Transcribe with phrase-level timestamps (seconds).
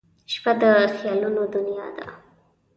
[0.33, 0.63] •شپه د
[0.97, 2.05] خیالونو دنیا ده.